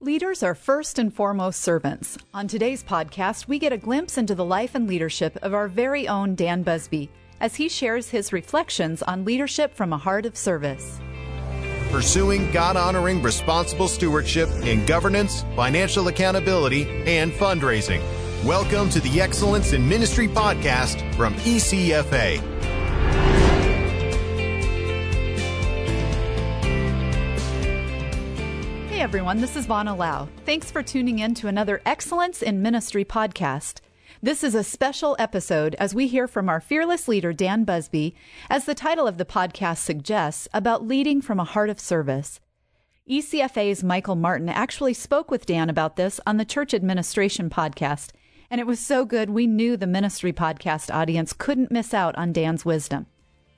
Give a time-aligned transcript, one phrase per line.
[0.00, 2.16] Leaders are first and foremost servants.
[2.32, 6.06] On today's podcast, we get a glimpse into the life and leadership of our very
[6.06, 11.00] own Dan Busby as he shares his reflections on leadership from a heart of service.
[11.90, 18.00] Pursuing God honoring responsible stewardship in governance, financial accountability, and fundraising.
[18.44, 22.57] Welcome to the Excellence in Ministry podcast from ECFA.
[28.98, 30.28] Everyone, this is Vana Lau.
[30.44, 33.80] Thanks for tuning in to another Excellence in Ministry podcast.
[34.20, 38.16] This is a special episode as we hear from our fearless leader, Dan Busby,
[38.50, 42.40] as the title of the podcast suggests, about leading from a heart of service.
[43.08, 48.10] ECFA's Michael Martin actually spoke with Dan about this on the Church Administration podcast,
[48.50, 52.32] and it was so good we knew the ministry podcast audience couldn't miss out on
[52.32, 53.06] Dan's wisdom.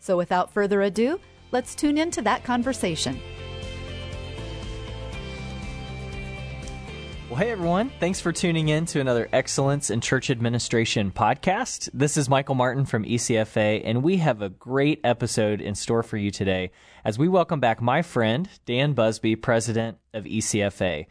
[0.01, 1.19] So without further ado,
[1.51, 3.19] let's tune into that conversation.
[7.31, 7.93] Well, hey everyone.
[8.01, 11.89] Thanks for tuning in to another Excellence in Church Administration podcast.
[11.95, 16.17] This is Michael Martin from ECFA, and we have a great episode in store for
[16.17, 16.73] you today
[17.05, 21.07] as we welcome back my friend, Dan Busby, president of ECFA.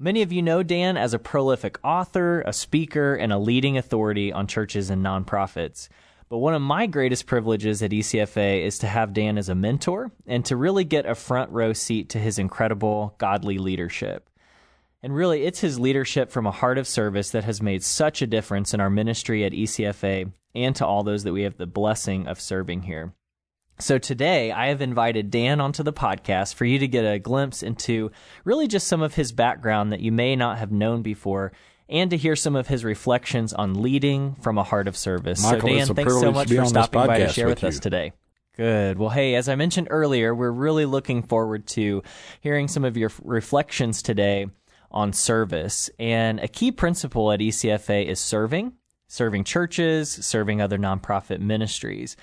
[0.00, 4.32] Many of you know Dan as a prolific author, a speaker, and a leading authority
[4.32, 5.88] on churches and nonprofits.
[6.28, 10.10] But one of my greatest privileges at ECFA is to have Dan as a mentor
[10.26, 14.28] and to really get a front row seat to his incredible godly leadership.
[15.02, 18.26] And really, it's his leadership from a heart of service that has made such a
[18.26, 22.28] difference in our ministry at ECFA and to all those that we have the blessing
[22.28, 23.12] of serving here.
[23.80, 27.64] So today, I have invited Dan onto the podcast for you to get a glimpse
[27.64, 28.12] into
[28.44, 31.52] really just some of his background that you may not have known before
[31.88, 35.42] and to hear some of his reflections on leading from a heart of service.
[35.42, 38.12] Michael, so, Dan, thanks so much for stopping by to share with, with us today.
[38.56, 38.98] Good.
[38.98, 42.04] Well, hey, as I mentioned earlier, we're really looking forward to
[42.40, 44.46] hearing some of your reflections today
[44.92, 45.90] on service.
[45.98, 48.74] And a key principle at ECFA is serving,
[49.08, 52.16] serving churches, serving other nonprofit ministries.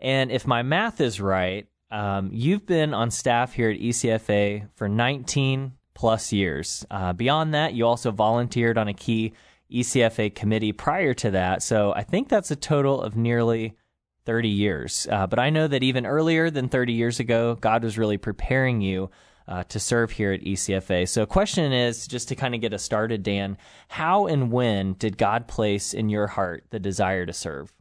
[0.00, 4.88] And if my math is right, um, you've been on staff here at ECFA for
[4.88, 6.86] 19 plus years.
[6.90, 9.34] Uh, beyond that, you also volunteered on a key
[9.70, 11.62] ECFA committee prior to that.
[11.62, 13.76] So I think that's a total of nearly
[14.24, 15.06] 30 years.
[15.10, 18.80] Uh, but I know that even earlier than 30 years ago, God was really preparing
[18.80, 19.10] you
[19.48, 21.08] uh, to serve here at ECFA.
[21.08, 23.56] So, question is just to kind of get us started, Dan,
[23.88, 27.72] how and when did God place in your heart the desire to serve?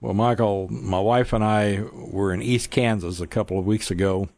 [0.00, 4.30] Well, Michael, my wife and I were in East Kansas a couple of weeks ago,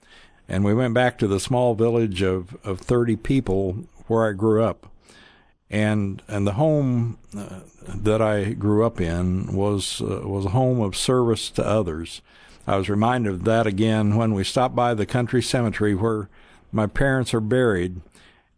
[0.49, 4.62] and we went back to the small village of, of 30 people where I grew
[4.65, 4.89] up.
[5.71, 10.83] And and the home uh, that I grew up in was uh, was a home
[10.83, 12.21] of service to others.
[12.66, 16.28] I was reminded of that again when we stopped by the country cemetery where
[16.70, 18.00] my parents are buried.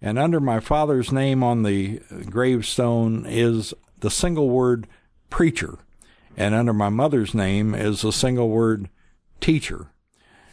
[0.03, 4.87] And under my father's name on the gravestone is the single word
[5.31, 5.79] preacher.
[6.37, 8.89] And under my mother's name is the single word
[9.41, 9.87] teacher.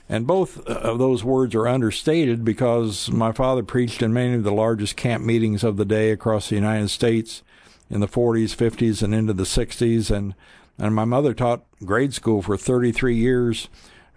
[0.08, 4.52] And both of those words are understated because my father preached in many of the
[4.52, 7.44] largest camp meetings of the day across the United States
[7.90, 10.10] in the 40s, 50s, and into the 60s.
[10.10, 10.36] And
[10.78, 13.70] and my mother taught grade school for 33 years,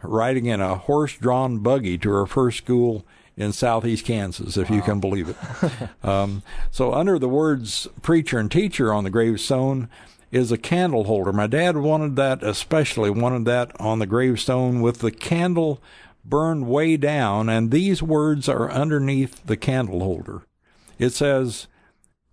[0.02, 3.04] riding in a horse drawn buggy to her first school
[3.36, 4.76] in southeast Kansas, if wow.
[4.76, 5.36] you can believe it.
[6.06, 9.88] um, so, under the words preacher and teacher on the gravestone
[10.30, 11.32] is a candle holder.
[11.32, 15.80] My dad wanted that, especially wanted that on the gravestone with the candle
[16.24, 20.42] burned way down, and these words are underneath the candle holder.
[20.98, 21.66] It says,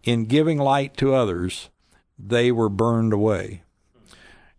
[0.04, 1.70] In giving light to others,
[2.18, 3.64] they were burned away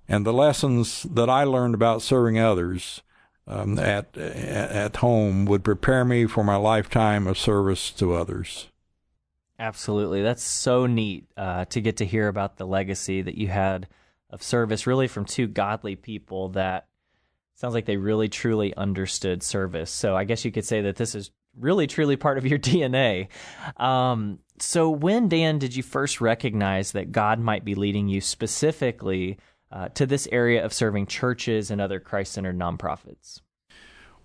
[0.08, 3.02] and the lessons that I learned about serving others
[3.46, 8.68] um, at at home would prepare me for my lifetime of service to others.
[9.58, 13.88] Absolutely, that's so neat uh, to get to hear about the legacy that you had
[14.30, 16.86] of service, really from two godly people that
[17.54, 19.90] sounds like they really truly understood service.
[19.90, 23.28] So I guess you could say that this is really truly part of your DNA.
[23.76, 29.38] Um, so when Dan did you first recognize that God might be leading you specifically?
[29.72, 33.40] Uh, to this area of serving churches and other Christ centered nonprofits?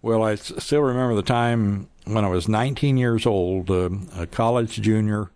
[0.01, 4.81] Well, I still remember the time when I was 19 years old, uh, a college
[4.81, 5.31] junior,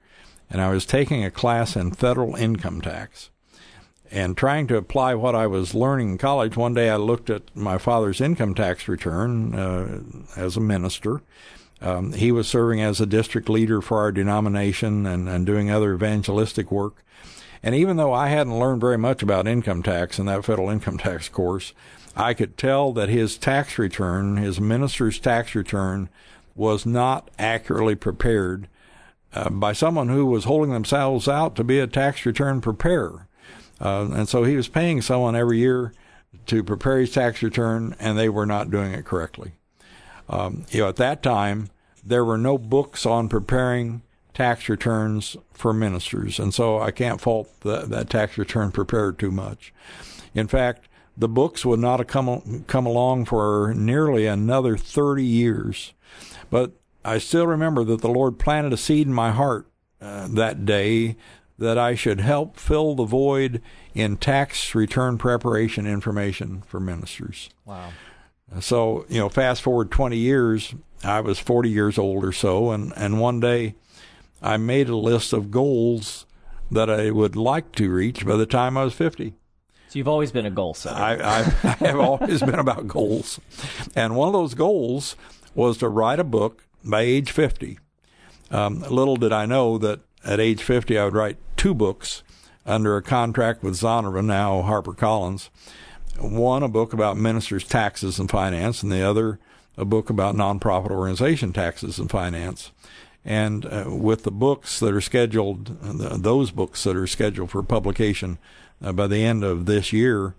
[0.50, 3.30] and I was taking a class in federal income tax.
[4.14, 7.56] And trying to apply what I was learning in college, one day I looked at
[7.56, 10.02] my father's income tax return uh,
[10.36, 11.22] as a minister.
[11.80, 15.94] Um, he was serving as a district leader for our denomination and, and doing other
[15.94, 17.04] evangelistic work.
[17.64, 20.98] And even though I hadn't learned very much about income tax in that federal income
[20.98, 21.74] tax course,
[22.16, 26.10] I could tell that his tax return, his minister's tax return,
[26.56, 28.68] was not accurately prepared
[29.34, 33.28] uh, by someone who was holding themselves out to be a tax return preparer.
[33.80, 35.94] Uh, and so he was paying someone every year
[36.48, 39.54] to prepare his tax return, and they were not doing it correctly.
[40.30, 41.70] Um, you know, at that time,
[42.04, 44.02] there were no books on preparing
[44.34, 49.32] tax returns for ministers, and so I can't fault the, that tax return prepared too
[49.32, 49.74] much.
[50.34, 50.88] In fact,
[51.18, 55.94] the books would not have come come along for nearly another 30 years,
[56.50, 56.72] but
[57.04, 59.68] I still remember that the Lord planted a seed in my heart
[60.02, 61.18] uh, that day
[61.58, 63.62] that I should help fill the void
[63.94, 67.50] in tax return preparation information for ministers.
[67.66, 67.92] Wow.
[68.60, 70.74] So, you know, fast forward 20 years,
[71.04, 73.76] I was 40 years old or so, and, and one day
[74.42, 76.26] I made a list of goals
[76.72, 79.34] that I would like to reach by the time I was 50.
[79.90, 80.96] So you've always been a goal setter.
[80.96, 83.40] I, I, I have always been about goals.
[83.94, 85.16] And one of those goals
[85.54, 87.78] was to write a book by age 50.
[88.50, 92.24] Um, little did I know that at age 50 I would write two books
[92.66, 95.50] under a contract with Zondervan, now HarperCollins.
[96.20, 99.40] One, a book about ministers' taxes and finance, and the other,
[99.78, 102.72] a book about nonprofit organization taxes and finance.
[103.24, 107.62] And uh, with the books that are scheduled, uh, those books that are scheduled for
[107.62, 108.40] publication
[108.84, 110.36] uh, by the end of this year,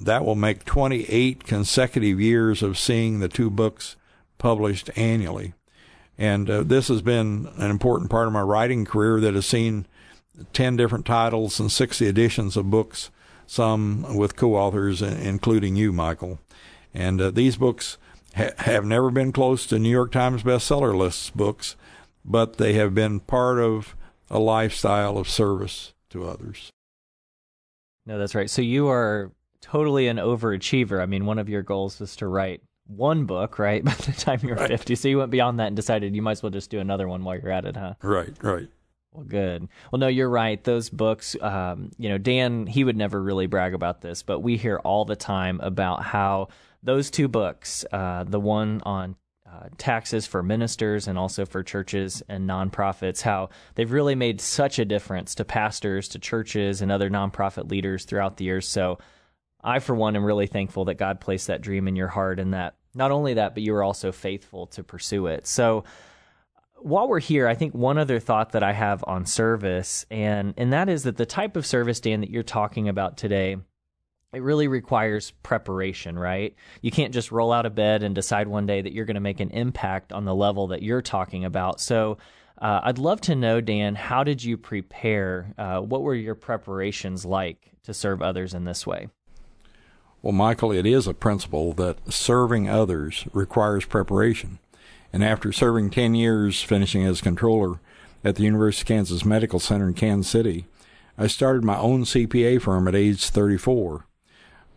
[0.00, 3.96] that will make 28 consecutive years of seeing the two books
[4.38, 5.52] published annually.
[6.16, 9.86] And uh, this has been an important part of my writing career that has seen
[10.52, 13.10] 10 different titles and 60 editions of books,
[13.46, 16.40] some with co authors, including you, Michael.
[16.92, 17.98] And uh, these books
[18.34, 21.76] ha- have never been close to New York Times bestseller lists books,
[22.28, 23.96] but they have been part of
[24.30, 26.70] a lifestyle of service to others.
[28.04, 28.50] No, that's right.
[28.50, 31.00] So you are totally an overachiever.
[31.00, 33.82] I mean, one of your goals was to write one book, right?
[33.84, 34.68] By the time you were right.
[34.68, 34.94] 50.
[34.94, 37.24] So you went beyond that and decided you might as well just do another one
[37.24, 37.94] while you're at it, huh?
[38.02, 38.68] Right, right.
[39.12, 39.68] Well, good.
[39.90, 40.62] Well, no, you're right.
[40.62, 44.58] Those books, um, you know, Dan, he would never really brag about this, but we
[44.58, 46.48] hear all the time about how
[46.82, 49.16] those two books, uh, the one on
[49.50, 54.78] uh, taxes for ministers and also for churches and nonprofits, how they've really made such
[54.78, 58.68] a difference to pastors, to churches, and other nonprofit leaders throughout the years.
[58.68, 58.98] So
[59.62, 62.54] I, for one, am really thankful that God placed that dream in your heart and
[62.54, 65.46] that not only that, but you were also faithful to pursue it.
[65.46, 65.84] So,
[66.80, 70.72] while we're here, I think one other thought that I have on service, and and
[70.72, 73.56] that is that the type of service, Dan, that you're talking about today,
[74.34, 76.54] it really requires preparation, right?
[76.82, 79.20] You can't just roll out of bed and decide one day that you're going to
[79.20, 81.80] make an impact on the level that you're talking about.
[81.80, 82.18] So,
[82.60, 85.54] uh, I'd love to know, Dan, how did you prepare?
[85.56, 89.08] Uh, what were your preparations like to serve others in this way?
[90.20, 94.58] Well, Michael, it is a principle that serving others requires preparation.
[95.12, 97.80] And after serving 10 years, finishing as controller
[98.24, 100.66] at the University of Kansas Medical Center in Kansas City,
[101.16, 104.04] I started my own CPA firm at age 34.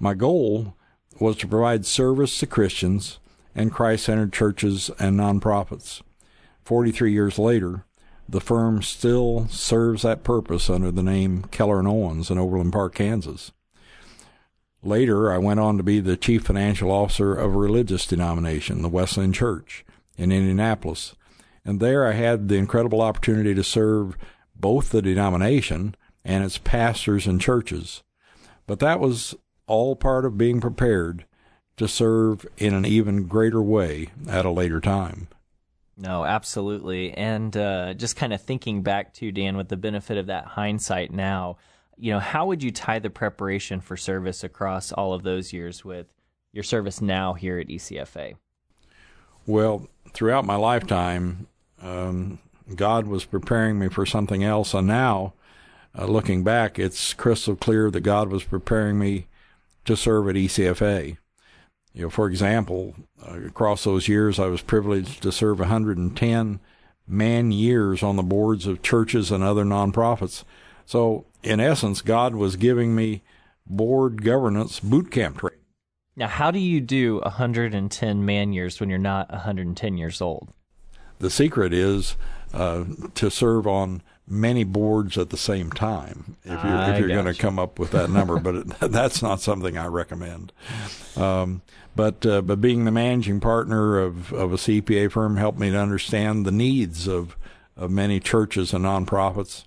[0.01, 0.75] My goal
[1.19, 3.19] was to provide service to Christians
[3.53, 6.01] and Christ centered churches and nonprofits.
[6.65, 7.86] 43 years later,
[8.27, 12.95] the firm still serves that purpose under the name Keller and Owens in Overland Park,
[12.95, 13.51] Kansas.
[14.81, 18.89] Later, I went on to be the chief financial officer of a religious denomination, the
[18.89, 19.86] Wesleyan Church
[20.18, 21.13] in Indianapolis.
[21.63, 24.18] And there I had the incredible opportunity to serve
[24.56, 25.94] both the denomination
[26.25, 28.02] and its pastors and churches.
[28.66, 29.35] But that was
[29.71, 31.23] all part of being prepared
[31.78, 35.30] to serve in an even greater way at a later time.
[35.95, 37.13] No, absolutely.
[37.13, 41.13] And uh, just kind of thinking back to Dan with the benefit of that hindsight
[41.13, 41.56] now,
[41.95, 45.85] you know, how would you tie the preparation for service across all of those years
[45.85, 46.07] with
[46.51, 48.35] your service now here at ECFA?
[49.47, 51.47] Well, throughout my lifetime,
[51.81, 52.40] um,
[52.75, 55.33] God was preparing me for something else, and now,
[55.97, 59.28] uh, looking back, it's crystal clear that God was preparing me
[59.85, 61.18] to serve at ECFA.
[61.94, 62.95] You know, for example,
[63.26, 66.59] uh, across those years, I was privileged to serve 110
[67.07, 70.44] man years on the boards of churches and other nonprofits.
[70.85, 73.23] So in essence, God was giving me
[73.66, 75.59] board governance boot camp training.
[76.16, 80.50] Now, how do you do 110 man years when you're not 110 years old?
[81.19, 82.16] The secret is
[82.54, 82.83] uh,
[83.16, 87.33] to serve on many boards at the same time if you're, if you're going to
[87.33, 90.52] come up with that number, but it, that's not something I recommend.
[91.16, 91.61] Um,
[91.95, 95.78] but uh, but being the managing partner of, of a CPA firm helped me to
[95.78, 97.35] understand the needs of
[97.76, 99.66] of many churches and nonprofits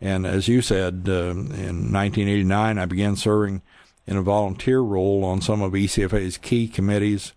[0.00, 3.62] and as you said, uh, in 1989, I began serving
[4.06, 7.32] in a volunteer role on some of ECFA's key committees.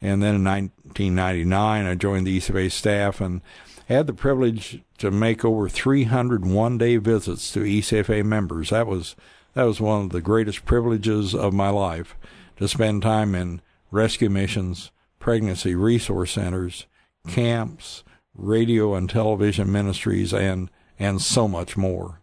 [0.00, 3.42] And then in 1999, I joined the ECFA staff and
[3.86, 8.70] had the privilege to make over 300 one-day visits to ECFA members.
[8.70, 9.16] That was
[9.54, 12.14] that was one of the greatest privileges of my life
[12.58, 16.86] to spend time in rescue missions, pregnancy resource centers,
[17.26, 22.20] camps, radio and television ministries, and and so much more.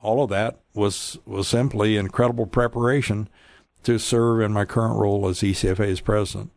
[0.00, 3.28] All of that was was simply incredible preparation
[3.82, 6.50] to serve in my current role as ECFA's president.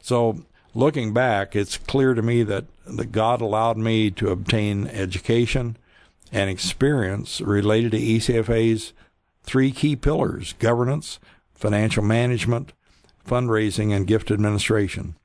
[0.00, 5.76] So looking back, it's clear to me that, that God allowed me to obtain education
[6.30, 8.92] and experience related to ECFA's
[9.42, 11.18] three key pillars governance,
[11.54, 12.72] financial management,
[13.26, 15.16] fundraising, and gift administration.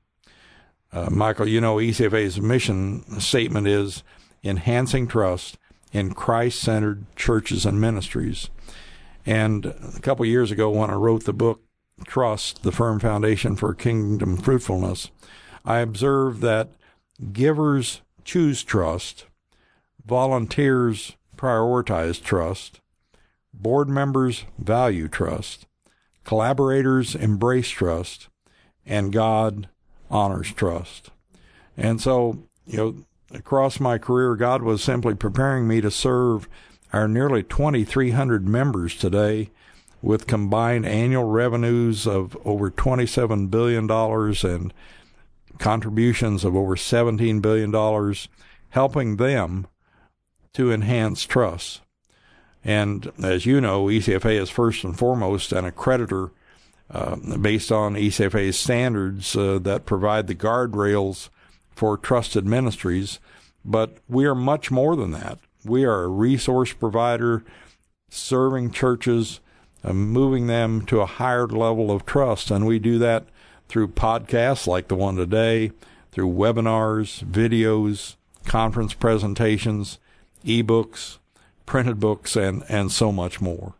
[0.93, 4.03] Uh, Michael, you know, ECFA's mission statement is
[4.43, 5.57] enhancing trust
[5.91, 8.49] in Christ centered churches and ministries.
[9.25, 11.61] And a couple years ago, when I wrote the book
[12.05, 15.11] Trust, the Firm Foundation for Kingdom Fruitfulness,
[15.63, 16.69] I observe that
[17.31, 19.25] givers choose trust,
[20.05, 22.79] volunteers prioritize trust,
[23.53, 25.67] board members value trust,
[26.23, 28.29] collaborators embrace trust,
[28.85, 29.69] and God
[30.09, 31.09] honors trust.
[31.77, 32.95] And so, you know,
[33.33, 36.47] across my career, God was simply preparing me to serve
[36.93, 39.49] our nearly 2,300 members today
[40.01, 44.73] with combined annual revenues of over $27 billion and
[45.59, 48.15] contributions of over $17 billion,
[48.69, 49.67] helping them
[50.53, 51.81] to enhance trust.
[52.63, 56.31] And as you know, ECFA is first and foremost an accreditor
[56.89, 61.29] uh, based on ECFA's standards uh, that provide the guardrails
[61.69, 63.19] for trusted ministries.
[63.63, 65.39] But we are much more than that.
[65.63, 67.43] We are a resource provider
[68.09, 69.39] serving churches,
[69.83, 72.51] moving them to a higher level of trust.
[72.51, 73.25] And we do that
[73.67, 75.71] through podcasts like the one today,
[76.11, 79.99] through webinars, videos, conference presentations,
[80.45, 81.17] ebooks,
[81.65, 83.75] printed books, and, and so much more.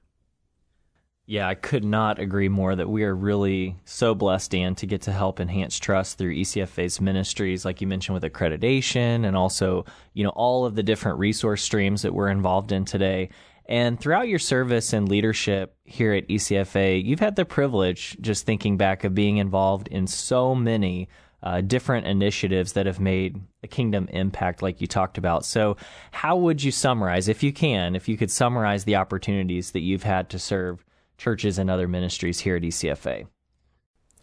[1.27, 5.03] Yeah, I could not agree more that we are really so blessed, Dan, to get
[5.03, 10.25] to help enhance trust through ECFA's ministries, like you mentioned with accreditation and also, you
[10.25, 13.29] know, all of the different resource streams that we're involved in today.
[13.65, 18.77] And throughout your service and leadership here at ECFA, you've had the privilege, just thinking
[18.77, 21.07] back, of being involved in so many
[21.43, 25.45] uh, different initiatives that have made a kingdom impact, like you talked about.
[25.45, 25.77] So,
[26.11, 30.03] how would you summarize, if you can, if you could summarize the opportunities that you've
[30.03, 30.85] had to serve
[31.17, 33.27] churches and other ministries here at ECFA?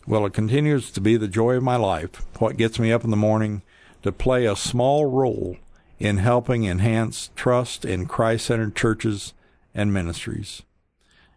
[0.07, 3.11] Well, it continues to be the joy of my life, what gets me up in
[3.11, 3.63] the morning
[4.03, 5.57] to play a small role
[5.99, 9.35] in helping enhance trust in Christ centered churches
[9.75, 10.63] and ministries.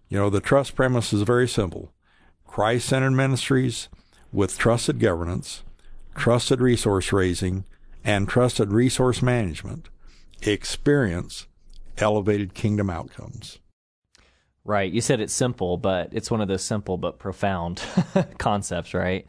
[0.09, 1.91] You know, the trust premise is very simple
[2.45, 3.87] Christ centered ministries
[4.33, 5.63] with trusted governance,
[6.15, 7.65] trusted resource raising,
[8.03, 9.89] and trusted resource management
[10.41, 11.47] experience
[11.97, 13.59] elevated kingdom outcomes.
[14.63, 14.91] Right.
[14.91, 17.81] You said it's simple, but it's one of those simple but profound
[18.37, 19.25] concepts, right?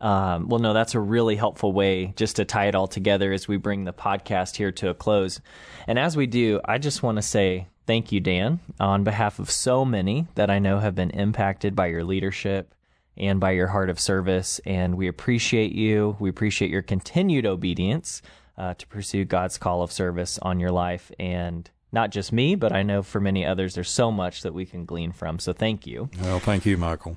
[0.00, 3.48] Um, well, no, that's a really helpful way just to tie it all together as
[3.48, 5.40] we bring the podcast here to a close.
[5.86, 9.50] And as we do, I just want to say thank you, Dan, on behalf of
[9.50, 12.74] so many that I know have been impacted by your leadership
[13.16, 14.60] and by your heart of service.
[14.64, 16.16] And we appreciate you.
[16.20, 18.22] We appreciate your continued obedience
[18.56, 21.10] uh, to pursue God's call of service on your life.
[21.18, 24.66] And not just me, but I know for many others, there's so much that we
[24.66, 25.38] can glean from.
[25.38, 26.10] So thank you.
[26.20, 27.16] Well, thank you, Michael.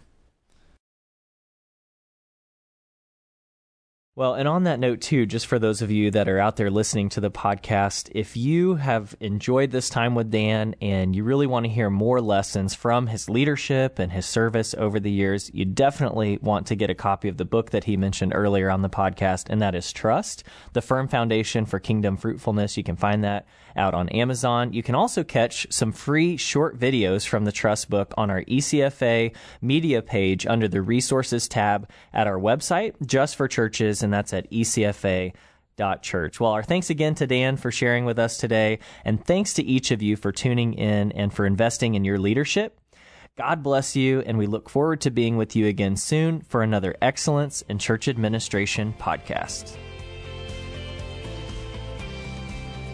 [4.14, 6.70] Well, and on that note, too, just for those of you that are out there
[6.70, 11.48] listening to the podcast, if you have enjoyed this time with Dan and you really
[11.48, 15.64] want to hear more lessons from his leadership and his service over the years, you
[15.64, 18.90] definitely want to get a copy of the book that he mentioned earlier on the
[18.90, 22.76] podcast, and that is Trust, the firm foundation for kingdom fruitfulness.
[22.76, 24.74] You can find that out on Amazon.
[24.74, 29.34] You can also catch some free short videos from the Trust book on our ECFA
[29.62, 34.50] media page under the resources tab at our website, just for churches, and that's at
[34.52, 35.34] ECFA.
[36.04, 36.40] Church.
[36.40, 39.90] Well, our thanks again to Dan for sharing with us today, and thanks to each
[39.90, 42.80] of you for tuning in and for investing in your leadership.
[43.36, 46.96] God bless you, and we look forward to being with you again soon for another
[47.02, 49.76] Excellence in Church Administration podcast.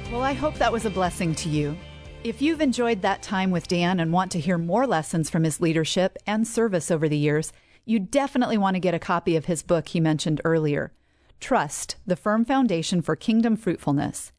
[0.09, 1.75] Well, I hope that was a blessing to you.
[2.23, 5.59] If you've enjoyed that time with Dan and want to hear more lessons from his
[5.59, 7.51] leadership and service over the years,
[7.83, 10.93] you definitely want to get a copy of his book he mentioned earlier
[11.39, 14.32] Trust, the Firm Foundation for Kingdom Fruitfulness.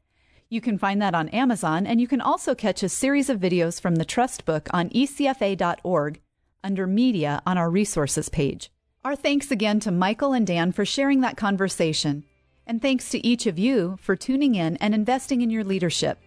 [0.48, 3.80] You can find that on Amazon, and you can also catch a series of videos
[3.80, 6.20] from the Trust book on ecfa.org
[6.64, 8.70] under Media on our resources page.
[9.04, 12.24] Our thanks again to Michael and Dan for sharing that conversation.
[12.66, 16.18] And thanks to each of you for tuning in and investing in your leadership.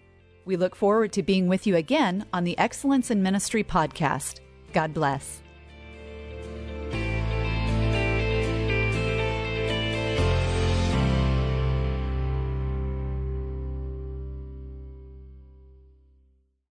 [0.46, 4.40] We look forward to being with you again on the Excellence in Ministry podcast.
[4.74, 5.42] God bless.